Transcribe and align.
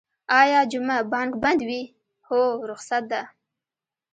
ایا 0.41 0.59
جمعه 0.71 0.97
بانک 1.11 1.31
بند 1.43 1.59
وی؟ 1.67 1.81
هو، 2.27 2.41
رخصت 2.71 3.03
ده 3.11 3.21